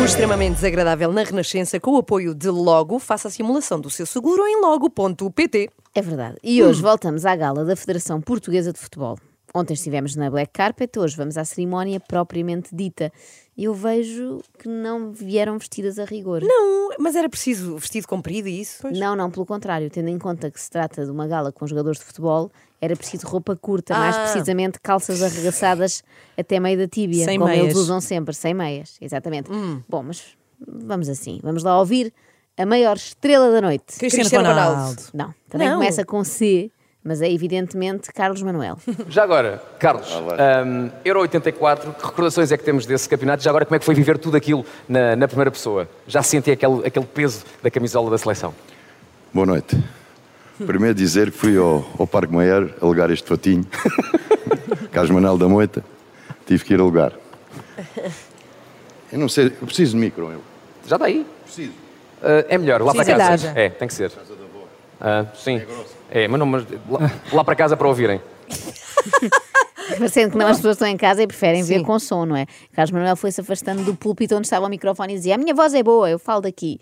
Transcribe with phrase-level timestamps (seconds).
[0.00, 3.00] O extremamente desagradável na Renascença com o apoio de Logo.
[3.00, 5.70] Faça a simulação do seu seguro em logo.pt.
[5.92, 6.36] É verdade.
[6.44, 9.18] E hoje voltamos à gala da Federação Portuguesa de Futebol.
[9.54, 13.12] Ontem estivemos na Black Carpet, hoje vamos à cerimónia propriamente dita.
[13.54, 16.42] E eu vejo que não vieram vestidas a rigor.
[16.42, 18.86] Não, mas era preciso vestido comprido e isso?
[18.90, 21.98] Não, não, pelo contrário, tendo em conta que se trata de uma gala com jogadores
[21.98, 24.22] de futebol, era preciso roupa curta, mais Ah.
[24.22, 26.02] precisamente calças arregaçadas
[26.36, 27.76] até meio da tíbia, Sem como eles meias.
[27.76, 29.50] usam sempre, sem meias, exatamente.
[29.86, 30.24] Bom, mas
[30.66, 32.10] vamos assim, vamos lá ouvir
[32.56, 33.98] a maior estrela da noite.
[33.98, 34.76] Cristiano, Cristiano Ronaldo.
[34.80, 35.02] Ronaldo.
[35.12, 35.76] Não, também Não.
[35.76, 36.70] começa com C,
[37.04, 38.78] mas é evidentemente Carlos Manuel.
[39.08, 43.42] Já agora, Carlos, hum, Euro 84, que recordações é que temos desse campeonato?
[43.42, 45.88] Já agora, como é que foi viver tudo aquilo na, na primeira pessoa?
[46.06, 48.54] Já senti aquele, aquele peso da camisola da seleção?
[49.32, 49.76] Boa noite.
[50.64, 53.66] Primeiro dizer que fui ao, ao Parque Maior alugar este fatinho.
[54.92, 55.82] Carlos Manuel da Moita.
[56.46, 57.12] Tive que ir alugar.
[59.10, 60.40] Eu não sei, eu preciso de micro, eu.
[60.86, 61.26] Já está aí?
[61.44, 61.72] Preciso.
[62.22, 63.52] Ah, é melhor, lá para casa.
[63.56, 64.12] É, tem que ser.
[65.04, 65.60] Ah, sim.
[66.08, 68.20] É, mas não, mas lá, lá para casa para ouvirem.
[69.98, 72.46] Parecendo que não, as pessoas estão em casa e preferem ver com som, não é?
[72.72, 75.74] Carlos Manuel foi-se afastando do púlpito onde estava o microfone e dizia: A minha voz
[75.74, 76.78] é boa, eu falo daqui.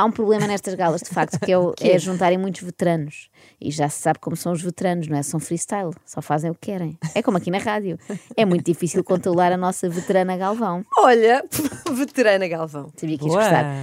[0.00, 3.28] Há um problema nestas galas, de facto, que é, o- é juntarem muitos veteranos.
[3.60, 5.22] E já se sabe como são os veteranos, não é?
[5.22, 6.96] São freestyle, só fazem o que querem.
[7.14, 7.98] É como aqui na rádio.
[8.34, 10.82] É muito difícil controlar a nossa veterana Galvão.
[10.96, 11.44] Olha,
[11.92, 12.90] veterana Galvão.
[12.96, 13.42] Sabia que ias Boa.
[13.42, 13.74] gostar.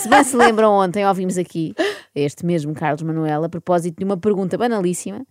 [0.00, 1.74] Se bem se lembram, ontem ouvimos aqui
[2.14, 5.24] este mesmo Carlos Manuel, a propósito de uma pergunta banalíssima,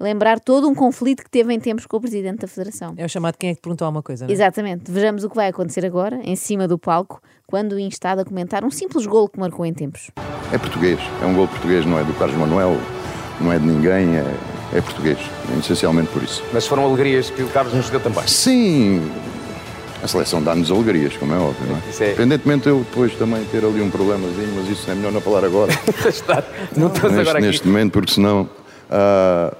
[0.00, 2.94] lembrar todo um conflito que teve em tempos com o presidente da Federação.
[2.96, 4.32] É o chamado quem é que te perguntou alguma coisa, não é?
[4.32, 4.90] Exatamente.
[4.90, 8.70] Vejamos o que vai acontecer agora, em cima do palco, quando instado a comentar um
[8.70, 10.10] simples golo que marcou em tempos.
[10.52, 10.98] É português.
[11.22, 12.76] É um gol português, não é do Carlos Manuel,
[13.40, 14.24] não é de ninguém, é,
[14.74, 15.18] é português.
[15.54, 16.42] É essencialmente por isso.
[16.52, 18.26] Mas foram alegrias que o Carlos nos deu também.
[18.26, 19.10] Sim,
[20.02, 21.80] a seleção dá-nos alegrias, como é óbvio, não é?
[21.90, 25.12] Isso é- Independentemente de eu depois também ter ali um problemazinho, mas isso é melhor
[25.12, 25.72] não falar agora.
[26.06, 26.42] Está-
[26.76, 27.46] não estamos neste, agora aqui.
[27.46, 28.48] neste momento, porque senão.
[28.90, 29.54] ah,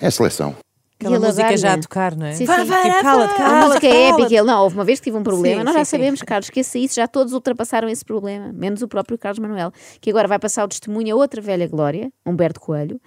[0.00, 0.54] é a seleção.
[0.98, 2.32] Aquela a música já a tocar, não é?
[2.32, 2.46] Sim, sim.
[2.46, 4.34] vá, Tipo, cala-te, A cala-te, música é épica.
[4.34, 5.58] Ele, não, houve uma vez que tive um problema.
[5.60, 5.90] Sim, Nós sim, já sim.
[5.90, 9.72] sabemos, Carlos, que esse isso já todos ultrapassaram esse problema, menos o próprio Carlos Manuel,
[10.00, 12.98] que agora vai passar o testemunho a outra velha glória, Humberto Coelho.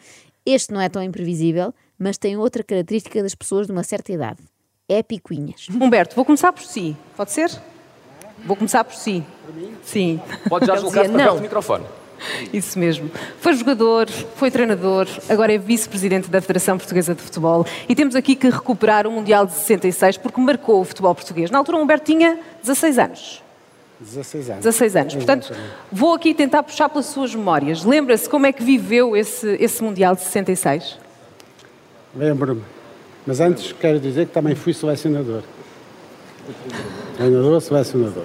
[0.45, 4.39] Este não é tão imprevisível, mas tem outra característica das pessoas de uma certa idade.
[4.87, 5.67] É picuinhas.
[5.69, 6.95] Humberto, vou começar por si.
[7.15, 7.51] Pode ser?
[8.45, 9.23] Vou começar por si.
[9.83, 11.85] Sim, Pode já dizia para do microfone.
[12.53, 13.09] isso mesmo.
[13.39, 17.65] Foi jogador, foi treinador, agora é vice-presidente da Federação Portuguesa de Futebol.
[17.87, 21.51] E temos aqui que recuperar o Mundial de 66 porque marcou o futebol português.
[21.51, 23.43] Na altura, o Humberto tinha 16 anos.
[23.99, 24.63] 16 anos.
[24.63, 25.15] 16 anos.
[25.15, 25.53] Portanto,
[25.91, 27.83] vou aqui tentar puxar pelas suas memórias.
[27.83, 30.97] Lembra-se como é que viveu esse, esse Mundial de 66?
[32.15, 32.63] Lembro-me.
[33.25, 35.43] Mas antes quero dizer que também fui selecionador.
[37.17, 38.23] Treinador, selecionador.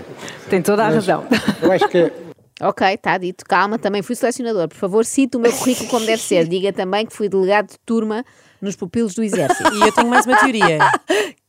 [0.49, 1.27] Tem toda a Mas razão.
[1.61, 2.13] Eu acho que
[2.61, 3.45] Ok, está dito.
[3.45, 4.69] Calma, também fui selecionador.
[4.69, 6.47] Por favor, cite o meu currículo como deve ser.
[6.47, 8.25] Diga também que fui delegado de turma
[8.61, 9.75] nos pupilos do Exército.
[9.75, 10.79] E eu tenho mais uma teoria,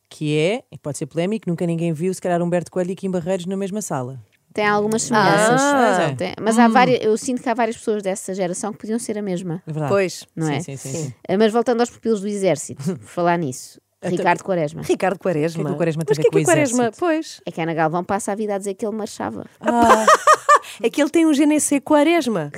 [0.09, 3.11] que é, e pode ser polémico, nunca ninguém viu, se calhar Humberto Coelho e Kim
[3.11, 4.19] Barreiros na mesma sala.
[4.53, 5.61] Tem algumas semelhanças.
[5.61, 6.15] Ah.
[6.17, 9.17] Tem- mas há várias, eu sinto que há várias pessoas dessa geração que podiam ser
[9.17, 9.61] a mesma.
[9.67, 9.91] É verdade.
[9.91, 10.25] Pois.
[10.35, 10.59] Não sim, é?
[10.61, 11.13] Sim, sim, sim.
[11.27, 14.81] Ah, Mas voltando aos pupilos do Exército, por falar nisso, Ricardo Quaresma.
[14.83, 15.61] Ricardo Quaresma.
[15.61, 16.53] O que é que o Quaresma Mas tem a o que é que com o
[16.55, 16.83] Quaresma?
[16.83, 16.99] exército?
[16.99, 17.41] Pois.
[17.45, 19.45] É que a Ana Galvão passa a vida a dizer que ele marchava.
[20.81, 22.51] É que ele tem um GNC Quaresma.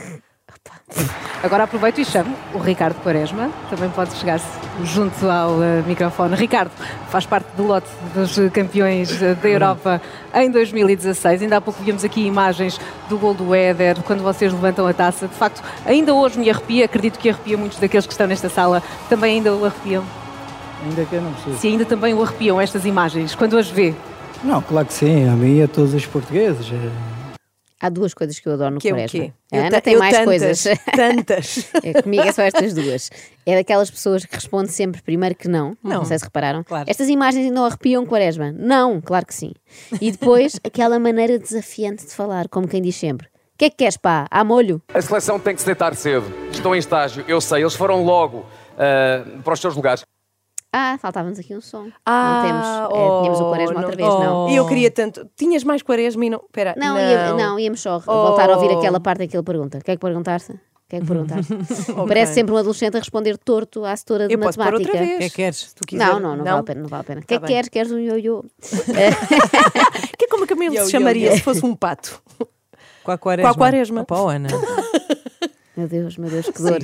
[1.44, 4.48] Agora aproveito e chamo o Ricardo Quaresma, também pode chegar-se
[4.84, 6.36] junto ao eh, microfone.
[6.36, 6.72] Ricardo
[7.10, 10.02] faz parte do lote dos campeões eh, da Europa
[10.34, 11.44] em 2016.
[11.44, 15.28] Ainda há pouco víamos aqui imagens do gol do Éder, quando vocês levantam a taça.
[15.28, 18.82] De facto, ainda hoje me arrepia, acredito que arrepia muitos daqueles que estão nesta sala,
[19.10, 20.04] também ainda o arrepiam.
[20.84, 21.58] Ainda que eu não preciso.
[21.58, 23.94] Se ainda também o arrepiam estas imagens, quando as vê.
[24.44, 26.72] Não, claro que sim, a mim e a todos os portugueses.
[26.72, 27.17] é-
[27.80, 29.20] Há duas coisas que eu adoro no Que é o Quaresma.
[29.20, 29.34] quê?
[29.52, 30.64] A Ana tem eu mais tantas, coisas.
[30.96, 31.72] Tantas.
[31.84, 33.10] É, comigo é só estas duas.
[33.46, 35.78] É daquelas pessoas que responde sempre primeiro que não.
[35.84, 36.64] Não, sei se repararam.
[36.64, 36.90] Claro.
[36.90, 38.52] Estas imagens ainda não arrepiam Quaresma.
[38.52, 39.54] Não, claro que sim.
[40.02, 43.78] E depois aquela maneira desafiante de falar, como quem diz sempre: O que é que
[43.78, 44.26] queres, pá?
[44.32, 44.82] Há molho?
[44.92, 46.26] A seleção tem que se deitar cedo.
[46.52, 47.62] Estou em estágio, eu sei.
[47.62, 48.44] Eles foram logo
[48.78, 50.04] ah, para os seus lugares.
[50.72, 51.88] Ah, faltava-nos aqui um som.
[52.06, 52.68] Ah, não temos.
[52.68, 54.50] É, tínhamos o Quaresma outra vez, não.
[54.50, 55.28] E eu queria tanto.
[55.36, 56.42] Tinhas mais Quaresma e não.
[56.52, 57.00] Pera, Não, não.
[57.00, 58.28] Ia, não íamos só Oh.
[58.28, 59.78] voltar a ouvir aquela parte em que ele pergunta.
[59.78, 60.54] O que que perguntaste?
[60.88, 61.54] O que que perguntaste?
[62.08, 64.90] Parece sempre um adolescente a responder torto à setora de Eu posso matemática.
[64.90, 65.16] outra vez.
[65.16, 65.58] O que é que queres?
[65.58, 66.06] Se tu quiser.
[66.06, 67.22] Não, não, não, vale a pena, não vale a pena.
[67.24, 67.70] Que é Tá que queres?
[67.70, 68.46] Queres um ioiô?
[70.18, 72.22] Que é como a Camila se chamaria se fosse um pato.
[73.04, 73.50] Com a quaresma.
[73.50, 74.02] Com a quaresma.
[74.04, 74.48] Opa, oh, Ana.
[75.76, 76.80] Meu Deus, meu Deus, que dor.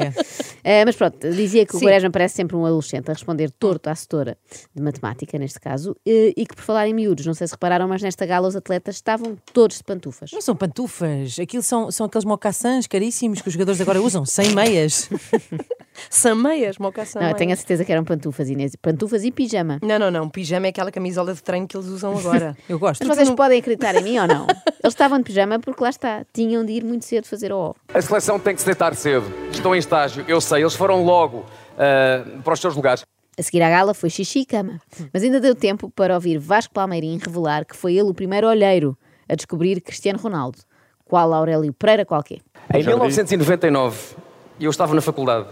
[0.63, 1.80] Eh, mas pronto, dizia que o.
[1.80, 4.38] Quaresma parece sempre um adolescente a responder torto à setora
[4.74, 7.88] de matemática, neste caso, eh, e que por falar em miúdos, não sei se repararam,
[7.88, 10.31] mas nesta gala os atletas estavam todos de pantufas.
[10.31, 11.38] Não são pantufas.
[11.39, 15.10] Aquilo são, são aqueles mocassins caríssimos que os jogadores agora usam, sem meias.
[16.10, 18.75] Sameias, moca Não, eu tenho a certeza que eram pantufas, Inês.
[18.75, 19.80] Pantufas e pijama.
[19.81, 20.30] Não, não, não.
[20.30, 22.57] Pijama é aquela camisola de treino que eles usam agora.
[22.68, 23.06] Eu gosto.
[23.06, 24.48] Mas vocês podem acreditar em mim ou não?
[24.83, 27.75] Eles estavam de pijama porque lá está, tinham de ir muito cedo fazer o ovo.
[27.94, 29.31] A seleção tem que se deitar cedo.
[29.51, 30.63] Estão em estágio, eu sei.
[30.63, 31.45] Eles foram logo
[31.78, 33.06] ah, para os seus lugares.
[33.38, 34.81] A seguir à gala foi xixi e cama.
[35.13, 38.98] Mas ainda deu tempo para ouvir Vasco Palmeirim revelar que foi ele o primeiro olheiro
[39.30, 40.57] a descobrir Cristiano Ronaldo,
[41.06, 42.40] qual Aurélio Pereira qualquer.
[42.74, 44.16] Em 1999,
[44.60, 45.48] eu estava na faculdade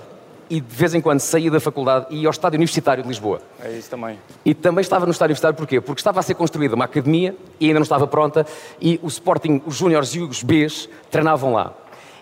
[0.49, 3.39] e de vez em quando saía da faculdade e ia ao Estádio Universitário de Lisboa.
[3.63, 4.17] É isso também.
[4.43, 5.79] E também estava no Estádio Universitário porquê?
[5.79, 8.47] Porque estava a ser construída uma academia e ainda não estava pronta
[8.81, 11.75] e o Sporting, os Júniores e os Bs treinavam lá.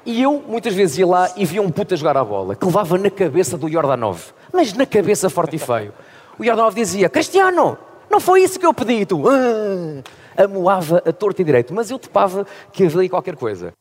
[0.06, 2.98] E eu muitas vezes ia lá e via um puta jogar a bola, que levava
[2.98, 4.20] na cabeça do Jordanov.
[4.54, 5.94] Mas na cabeça forte e feio.
[6.38, 7.78] O Jordanov dizia, Cristiano,
[8.10, 9.24] não foi isso que eu pedi, tu.
[9.28, 13.74] Ah, amoava a torta e direito, mas eu topava que havia ali qualquer coisa.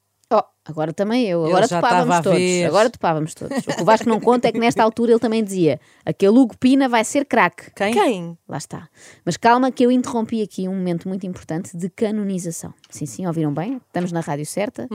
[0.68, 2.64] Agora também eu, agora já topávamos todos.
[2.66, 3.56] Agora topávamos todos.
[3.56, 6.54] O que o Vasco não conta é que nesta altura ele também dizia: aquele Hugo
[6.58, 7.70] Pina vai ser craque.
[7.74, 7.94] Quem?
[7.94, 8.38] Quem?
[8.46, 8.86] Lá está.
[9.24, 12.74] Mas calma que eu interrompi aqui um momento muito importante de canonização.
[12.90, 13.80] Sim, sim, ouviram bem?
[13.86, 14.86] Estamos na rádio certa?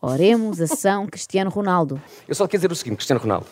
[0.00, 2.00] Oremos, ação, Cristiano Ronaldo.
[2.26, 3.46] Eu só quero dizer o seguinte, Cristiano Ronaldo.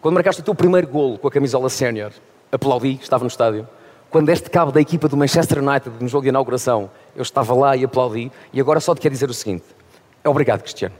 [0.00, 2.10] Quando marcaste o teu primeiro golo com a camisola sénior,
[2.50, 3.68] aplaudi, estava no estádio.
[4.10, 7.76] Quando deste cabo da equipa do Manchester United no jogo de inauguração, eu estava lá
[7.76, 8.32] e aplaudi.
[8.52, 9.64] E agora só te quero dizer o seguinte:
[10.24, 10.94] obrigado, Cristiano.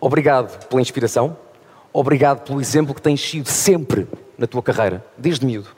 [0.00, 1.36] Obrigado pela inspiração.
[1.92, 5.68] Obrigado pelo exemplo que tens sido sempre na tua carreira, desde miúdo.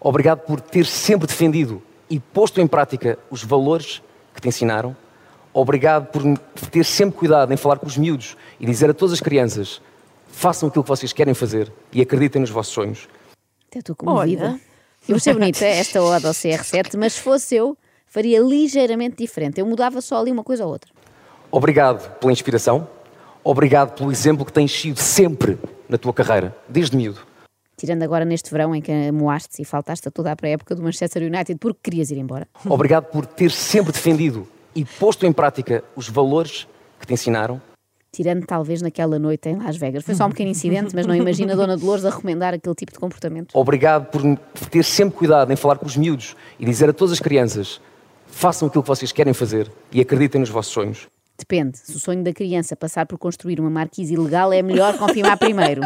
[0.00, 4.02] Obrigado por ter sempre defendido e posto em prática os valores
[4.34, 4.94] que te ensinaram.
[5.54, 6.22] Obrigado por
[6.70, 9.80] ter sempre cuidado em falar com os miúdos e dizer a todas as crianças:
[10.28, 13.08] façam aquilo que vocês querem fazer e acreditem nos vossos sonhos.
[13.68, 14.44] Até estou comovida.
[14.44, 14.60] Olha.
[15.08, 17.76] Eu achei bonita esta ode ao CR7, mas se fosse eu,
[18.06, 19.60] faria ligeiramente diferente.
[19.60, 20.92] Eu mudava só ali uma coisa ou outra.
[21.52, 22.88] Obrigado pela inspiração.
[23.44, 27.20] Obrigado pelo exemplo que tens sido sempre na tua carreira, desde miúdo.
[27.76, 31.24] Tirando agora neste verão em que moaste e faltaste a toda a pré-época do Manchester
[31.24, 32.48] United porque querias ir embora.
[32.64, 36.66] Obrigado por ter sempre defendido e posto em prática os valores
[36.98, 37.60] que te ensinaram.
[38.10, 40.04] Tirando talvez naquela noite em Las Vegas.
[40.04, 42.92] Foi só um pequeno incidente, mas não imagina a Dona Dolores a recomendar aquele tipo
[42.92, 43.50] de comportamento.
[43.52, 44.22] Obrigado por
[44.70, 47.78] ter sempre cuidado em falar com os miúdos e dizer a todas as crianças:
[48.26, 51.08] façam aquilo que vocês querem fazer e acreditem nos vossos sonhos.
[51.42, 51.76] Depende.
[51.76, 55.82] Se o sonho da criança passar por construir uma marquise ilegal, é melhor confirmar primeiro.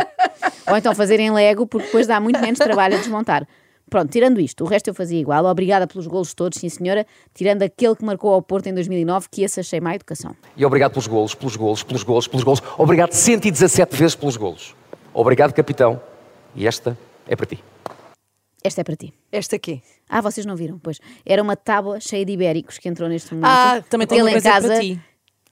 [0.69, 3.49] Ou então fazer em Lego, porque depois dá muito menos trabalho a desmontar.
[3.89, 5.47] Pronto, tirando isto, o resto eu fazia igual.
[5.47, 7.07] Obrigada pelos golos todos, sim senhora.
[7.33, 10.37] Tirando aquele que marcou ao Porto em 2009, que esse achei má educação.
[10.55, 12.63] E obrigado pelos golos, pelos golos, pelos golos, pelos golos.
[12.77, 14.75] Obrigado 117 vezes pelos golos.
[15.15, 15.99] Obrigado, capitão.
[16.55, 17.65] E esta é para ti.
[18.63, 19.15] Esta é para ti.
[19.33, 19.81] Esta aqui.
[20.07, 20.79] Ah, vocês não viram?
[20.79, 21.01] Pois.
[21.25, 23.49] Era uma tábua cheia de ibéricos que entrou neste momento.
[23.49, 24.69] Ah, Também tenho uma coisa casa...
[24.69, 25.01] para ti.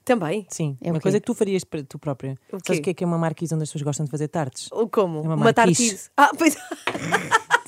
[0.05, 0.45] Também.
[0.49, 2.35] Sim, É uma coisa que tu farias para tu própria.
[2.53, 4.27] O Sabes o que é que é uma marquise onde as pessoas gostam de fazer
[4.27, 4.69] tartes?
[4.71, 5.17] Ou Como?
[5.17, 6.09] É uma uma tartise.
[6.15, 6.55] Ah, pois.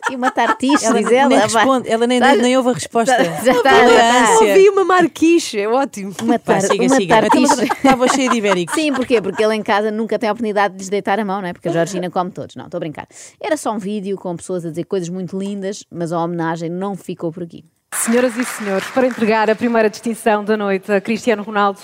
[0.10, 1.28] E uma tartice, Ela diz ela.
[1.28, 3.12] nem responde, ela nem, Tá- nem ouve a resposta.
[3.44, 4.48] Já está, Ela ânsia.
[4.48, 6.14] Ouvi uma marquiche, é ótimo.
[6.24, 6.62] Uma, tar...
[6.62, 7.22] siga, uma siga.
[7.22, 7.64] tartice.
[7.64, 8.74] Estava cheia de ibéricos.
[8.74, 9.22] Sim, porquê?
[9.22, 11.52] Porque ele em casa nunca tem a oportunidade de lhes deitar a mão, não é?
[11.54, 12.56] Porque a Georgina come todos.
[12.56, 13.06] Não, estou a brincar.
[13.42, 16.96] Era só um vídeo com pessoas a dizer coisas muito lindas, mas a homenagem não
[16.96, 17.66] ficou por aqui.
[17.94, 21.80] Senhoras e senhores, para entregar a primeira distinção da noite a Cristiano Ronaldo,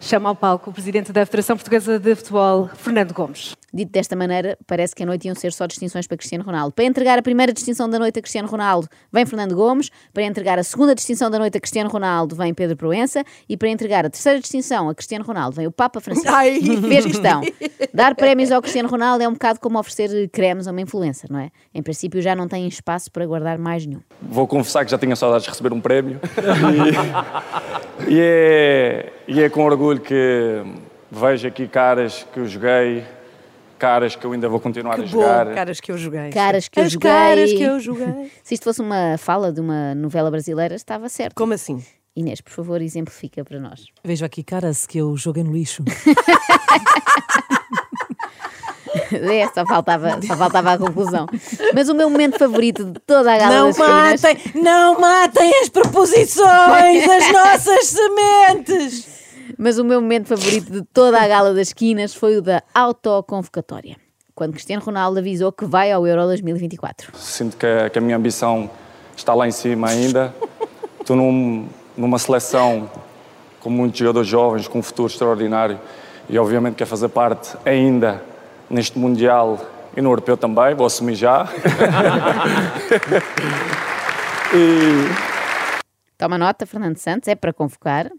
[0.00, 3.56] chama ao palco o presidente da Federação Portuguesa de Futebol, Fernando Gomes.
[3.76, 6.72] Dito desta maneira, parece que a noite iam ser só distinções para Cristiano Ronaldo.
[6.72, 9.90] Para entregar a primeira distinção da noite a Cristiano Ronaldo, vem Fernando Gomes.
[10.14, 13.22] Para entregar a segunda distinção da noite a Cristiano Ronaldo, vem Pedro Proença.
[13.46, 16.30] E para entregar a terceira distinção a Cristiano Ronaldo, vem o Papa Francisco.
[16.34, 16.58] Ai.
[16.88, 17.42] Fez questão.
[17.92, 21.38] Dar prémios ao Cristiano Ronaldo é um bocado como oferecer cremes a uma influencer, não
[21.38, 21.50] é?
[21.74, 24.00] Em princípio já não têm espaço para guardar mais nenhum.
[24.22, 26.18] Vou confessar que já tinha saudades de receber um prémio.
[28.08, 30.64] E, e é, e é com orgulho que
[31.10, 33.04] vejo aqui caras que eu joguei,
[33.78, 35.54] caras que eu ainda vou continuar a Que bom, jogar.
[35.54, 36.30] caras que eu joguei.
[36.30, 37.10] Caras que eu As joguei.
[37.10, 38.30] caras que eu joguei.
[38.42, 41.34] Se isto fosse uma fala de uma novela brasileira, estava certo.
[41.34, 41.84] Como assim?
[42.14, 43.84] Inês, por favor, exemplifica para nós.
[44.02, 45.82] Vejo aqui caras que eu joguei no lixo.
[49.12, 51.26] É, só faltava, só faltava a conclusão.
[51.74, 55.68] Mas o meu momento favorito de toda a gala Não das matem, não matem as
[55.68, 59.15] preposições, as nossas sementes.
[59.58, 63.96] Mas o meu momento favorito de toda a gala das esquinas foi o da autoconvocatória.
[64.34, 67.16] Quando Cristiano Ronaldo avisou que vai ao Euro 2024.
[67.16, 68.70] Sinto que a, que a minha ambição
[69.16, 70.34] está lá em cima ainda.
[71.00, 72.90] Estou num- numa seleção
[73.60, 75.80] com muitos jogadores jovens, com um futuro extraordinário
[76.28, 78.22] e obviamente quer fazer parte ainda
[78.68, 79.58] neste Mundial
[79.96, 81.48] e no Europeu também, vou assumir já.
[84.54, 85.36] e
[86.18, 88.10] Toma nota, Fernando Santos, é para convocar.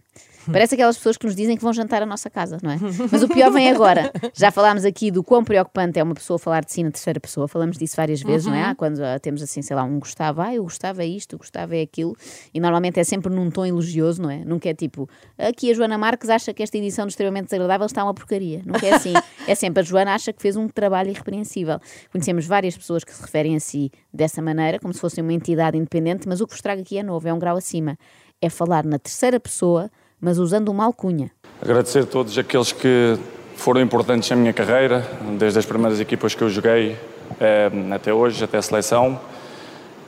[0.51, 2.77] Parece aquelas pessoas que nos dizem que vão jantar à nossa casa, não é?
[3.11, 4.11] Mas o pior vem agora.
[4.33, 7.47] Já falámos aqui do quão preocupante é uma pessoa falar de si na terceira pessoa,
[7.47, 8.63] falamos disso várias vezes, não é?
[8.63, 11.39] Ah, Quando ah, temos assim, sei lá, um Gustavo, ah, o Gustavo é isto, o
[11.39, 12.15] Gustavo é aquilo,
[12.53, 14.43] e normalmente é sempre num tom elogioso, não é?
[14.43, 18.03] Nunca é tipo, aqui a Joana Marques acha que esta edição do extremamente desagradável está
[18.03, 18.61] uma porcaria.
[18.65, 19.13] Nunca é assim.
[19.47, 21.79] É sempre a Joana acha que fez um trabalho irrepreensível.
[22.11, 25.77] Conhecemos várias pessoas que se referem a si dessa maneira, como se fosse uma entidade
[25.77, 27.97] independente, mas o que vos trago aqui é novo, é um grau acima.
[28.41, 29.89] É falar na terceira pessoa,
[30.19, 31.31] mas usando uma alcunha.
[31.61, 33.17] Agradecer a todos aqueles que
[33.55, 35.05] foram importantes na minha carreira,
[35.37, 36.97] desde as primeiras equipas que eu joguei
[37.39, 39.19] eh, até hoje, até a seleção.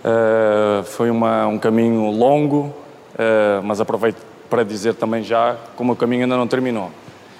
[0.03, 2.73] Eh, foi uma- um caminho longo,
[3.17, 4.17] eh, mas aproveito
[4.49, 6.89] para dizer também já que o meu caminho ainda não terminou.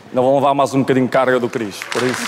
[0.10, 2.22] Ainda vão levar mais um bocadinho de carga do Cris, por isso.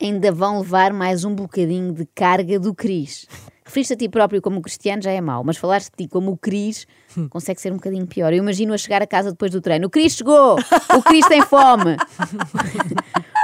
[0.00, 3.26] Ainda vão levar mais um bocadinho de carga do Cris.
[3.68, 6.30] Referiste a ti próprio como o Cristiano já é mau, mas falaste de ti como
[6.30, 6.86] o Cris
[7.28, 8.32] consegue ser um bocadinho pior.
[8.32, 9.88] Eu imagino a chegar a casa depois do treino.
[9.88, 10.56] O Cris chegou!
[10.96, 11.98] O Cris tem fome!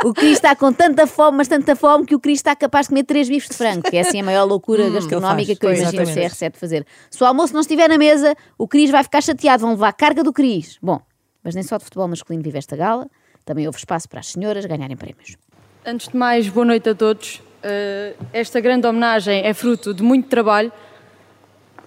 [0.02, 2.88] O Cris está com tanta fome, mas tanta fome que o Cris está capaz de
[2.88, 5.58] comer três bifes de frango, que é assim a maior loucura gastronómica faz.
[5.58, 6.34] que eu imagino o exatamente.
[6.34, 6.86] CR7 fazer.
[7.10, 9.92] Se o almoço não estiver na mesa, o Cris vai ficar chateado, vão levar a
[9.92, 10.78] carga do Cris.
[10.82, 11.02] Bom,
[11.42, 13.06] mas nem só de futebol masculino vive esta gala,
[13.44, 15.36] também houve espaço para as senhoras ganharem prémios.
[15.84, 17.42] Antes de mais, boa noite a todos.
[17.66, 20.70] Eh, esta grande homenagem é fruto de muito trabalho.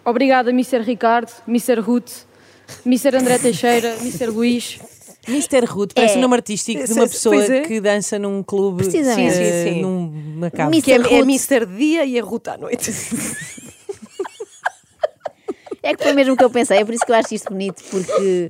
[0.03, 0.81] Obrigada, Mr.
[0.81, 1.79] Ricardo, Mr.
[1.79, 2.25] Ruth,
[2.86, 3.15] Mr.
[3.17, 4.27] André Teixeira, Mr.
[4.27, 4.79] Luís.
[5.27, 5.65] Mr.
[5.65, 6.17] Ruth, parece É.
[6.17, 7.62] um nome artístico de uma sim, pessoa é.
[7.62, 9.38] que dança num clube Precisamente.
[9.38, 9.81] eh, Sim, sim, sim.
[9.81, 10.69] numa cave.
[10.72, 11.12] Miss- Que é, é Ruth.
[11.24, 11.65] Mr.
[11.65, 12.91] Dia e a Ruta à noite.
[15.84, 17.50] É que foi mesmo o que eu pensei, é por isso que eu acho isto
[17.50, 18.48] bonito, porque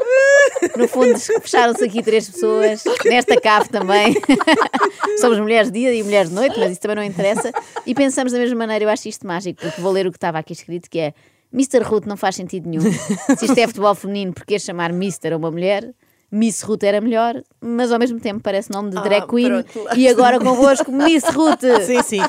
[0.75, 4.15] no fundo fecharam-se aqui três pessoas, nesta cave também.
[5.19, 7.51] Somos mulheres de dia e mulheres de noite, mas isso também não interessa.
[7.85, 10.39] E pensamos da mesma maneira, eu acho isto mágico, porque vou ler o que estava
[10.39, 11.13] aqui escrito, que é
[11.53, 11.81] Mr.
[11.83, 12.91] Ruth não faz sentido nenhum.
[13.37, 15.33] Se isto é futebol feminino, porque chamar Mr.
[15.33, 15.93] a uma mulher?
[16.29, 19.63] Miss Ruth era melhor, mas ao mesmo tempo parece nome de drag Ah, queen.
[19.95, 21.61] e agora convosco, Miss Ruth.
[21.85, 22.21] Sim, sim.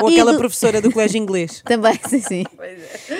[0.00, 1.60] Ou E aquela do- professora do colégio inglês.
[1.66, 2.44] Também, sim, sim.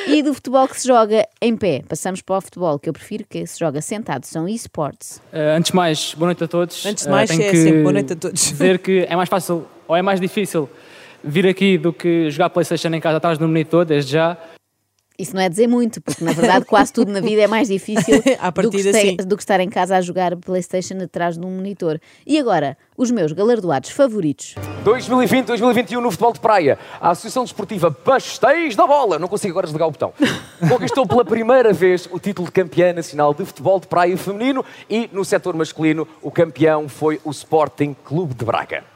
[0.09, 1.83] E do futebol que se joga em pé.
[1.87, 4.25] Passamos para o futebol, que eu prefiro que se joga sentado.
[4.25, 5.21] São esportes.
[5.33, 6.87] Eh, antes de mais, boa noite a todos.
[6.87, 8.41] Antes de Eh, mais, tenho é que sempre boa noite a todos.
[8.43, 10.67] Dizer que é mais fácil ou é mais difícil
[11.23, 14.37] vir aqui do que jogar Playstation em casa atrás do monitor, desde já.
[15.19, 18.17] Isso não é dizer muito, porque na verdade quase tudo na vida é mais difícil
[18.63, 22.01] do, que do que estar em casa a jogar Playstation atrás de um monitor.
[22.27, 24.55] E agora, os meus galardoados favoritos.
[24.85, 26.79] 2020, 2021 no futebol de praia.
[27.01, 30.13] A Associação Desportiva Pastéis da Bola, não consigo agora desligar o botão,
[30.69, 35.09] conquistou pela primeira vez o título de campeã nacional de futebol de praia feminino e
[35.13, 38.92] no setor masculino o campeão foi o Sporting Clube de Braga.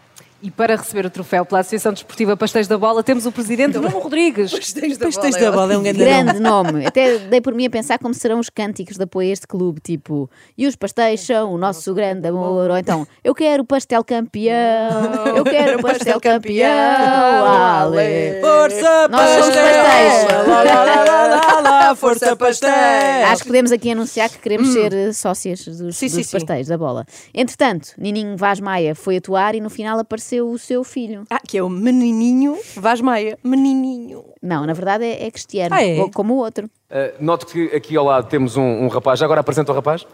[0.47, 3.99] E para receber o troféu pela Associação Desportiva Pastéis da Bola, temos o presidente Bruno
[3.99, 4.53] Rodrigues.
[4.53, 6.23] Pastéis da Pastéis da bola é um grande nome.
[6.23, 6.87] Grande nome.
[6.87, 9.81] Até dei por mim a pensar como serão os cânticos de apoio a este clube,
[9.81, 12.71] tipo, e os pastéis são o nosso grande amor.
[12.71, 18.41] Ou então, eu quero pastel campeão, eu quero pastel campeão, ale.
[18.41, 20.47] Força Nós somos pastéis.
[20.47, 23.31] Lá, lá, lá, Força pastéis!
[23.33, 26.31] Acho que podemos aqui anunciar que queremos ser eh, sócias dos, Sim, dos sim, sim.
[26.31, 27.05] pastéis da bola.
[27.35, 31.25] Entretanto, Nininho Vaz Maia foi atuar e no final apareceu o seu filho.
[31.31, 33.39] Ah, que é o menininho Vaz Maia.
[33.43, 34.25] Menininho.
[34.43, 36.09] Não, na verdade é, é Cristiano, Ah, é?
[36.15, 36.67] como o outro.
[36.91, 40.07] Uh, noto que aqui ao lado temos um, um rapaz, já agora apresenta o rapaz.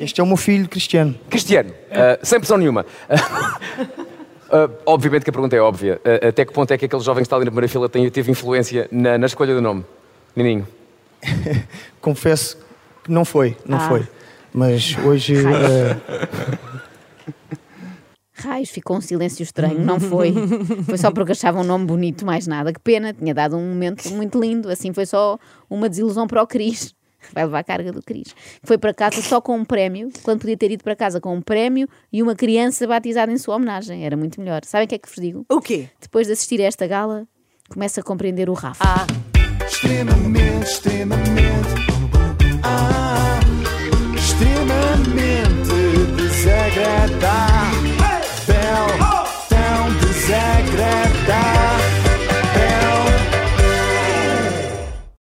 [0.00, 1.14] Este é o meu filho, Cristiano.
[1.28, 2.86] Cristiano, uh, sem pressão nenhuma.
[4.48, 6.00] Uh, obviamente que a pergunta é óbvia.
[6.04, 8.08] Uh, até que ponto é que aquele jovem que está ali na primeira fila tem,
[8.10, 9.84] teve influência na, na escolha do nome?
[10.36, 10.66] Nininho.
[12.00, 12.56] Confesso
[13.04, 13.88] que não foi, não Ah.
[13.88, 14.06] foi.
[14.54, 15.96] Mas hoje Raios.
[18.36, 20.32] Raios, ficou um silêncio estranho, não foi?
[20.86, 22.72] Foi só porque achava um nome bonito, mais nada.
[22.72, 24.68] Que pena, tinha dado um momento muito lindo.
[24.68, 25.38] Assim foi só
[25.70, 26.94] uma desilusão para o Cris.
[27.32, 28.34] Vai levar a carga do Cris.
[28.62, 31.40] Foi para casa só com um prémio, quando podia ter ido para casa com um
[31.40, 34.04] prémio e uma criança batizada em sua homenagem.
[34.04, 34.60] Era muito melhor.
[34.64, 35.44] Sabem o que é que vos digo?
[35.50, 35.88] O quê?
[36.00, 37.26] Depois de assistir a esta gala,
[37.70, 38.84] começa a compreender o Rafa.
[38.84, 39.06] Ah,
[39.66, 41.74] Extremamente, extremamente.
[42.62, 43.40] Ah,
[44.14, 47.75] extremamente desagradável.